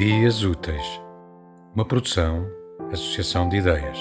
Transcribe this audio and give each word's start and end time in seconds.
Dias 0.00 0.42
Úteis, 0.42 0.98
uma 1.74 1.84
produção, 1.84 2.46
associação 2.90 3.50
de 3.50 3.58
ideias. 3.58 3.98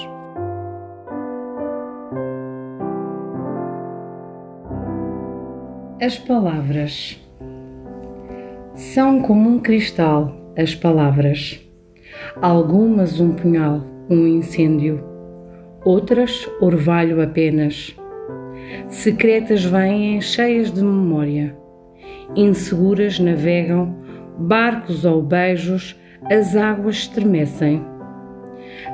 As 6.01 6.17
palavras 6.17 7.21
são 8.75 9.21
como 9.21 9.49
um 9.49 9.59
cristal, 9.59 10.33
as 10.57 10.73
palavras. 10.73 11.59
Algumas 12.41 13.19
um 13.19 13.33
punhal, 13.33 13.81
um 14.09 14.25
incêndio, 14.25 15.03
outras 15.83 16.49
orvalho 16.61 17.21
apenas. 17.21 17.93
Secretas 18.87 19.65
vêm 19.65 20.21
cheias 20.21 20.71
de 20.71 20.81
memória, 20.81 21.57
inseguras 22.37 23.19
navegam 23.19 24.07
barcos 24.39 25.05
ou 25.05 25.21
beijos, 25.21 25.99
as 26.31 26.55
águas 26.55 26.97
estremecem. 26.97 27.83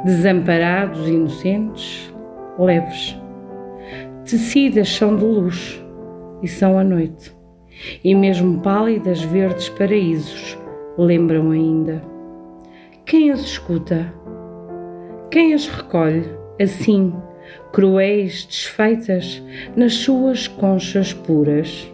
Desamparados, 0.04 1.08
inocentes, 1.08 2.13
leves. 2.58 3.18
Tecidas 4.26 4.90
são 4.90 5.16
de 5.16 5.23
luz 5.23 5.84
e 6.41 6.48
são 6.48 6.77
a 6.77 6.84
noite. 6.84 7.35
E 8.04 8.16
mesmo 8.16 8.62
pálidas 8.62 9.21
verdes 9.21 9.70
paraísos 9.70 10.58
lembram 10.98 11.52
ainda. 11.52 12.02
Quem 13.05 13.32
as 13.32 13.41
escuta? 13.41 14.13
Quem 15.30 15.54
as 15.54 15.68
recolhe 15.68 16.26
assim, 16.59 17.13
cruéis, 17.71 18.46
desfeitas, 18.46 19.43
nas 19.76 19.93
suas 19.96 20.48
conchas 20.48 21.13
puras? 21.13 21.93